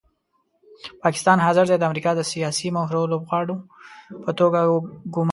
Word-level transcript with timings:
پاکستان 1.03 1.37
حاضر 1.45 1.65
دی 1.69 1.77
د 1.79 1.83
امریکا 1.89 2.11
د 2.15 2.21
سیاسي 2.31 2.67
مهرو 2.77 3.09
لوبغاړو 3.11 3.57
په 4.23 4.31
توګه 4.39 4.59
ګوماري. 5.13 5.29